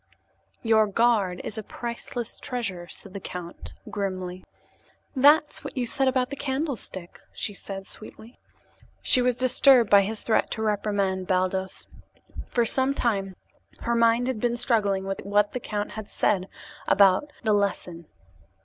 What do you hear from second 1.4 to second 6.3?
is a priceless treasure," said the count grimly. "That's what you said